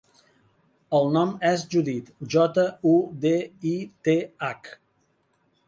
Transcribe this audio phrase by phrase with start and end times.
[0.99, 2.65] El nom és Judith: jota,
[2.95, 2.95] u,
[3.27, 3.35] de,
[3.75, 3.77] i,
[4.09, 4.75] te, hac.